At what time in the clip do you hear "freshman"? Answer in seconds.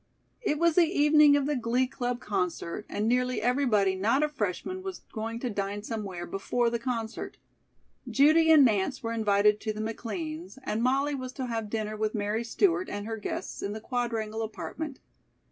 4.29-4.81